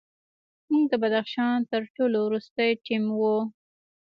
موږ 0.71 0.83
د 0.91 0.93
بدخشان 1.03 1.57
تر 1.71 1.81
ټولو 1.95 2.17
وروستی 2.23 2.69
ټیم 2.85 3.03
وو. 3.19 3.37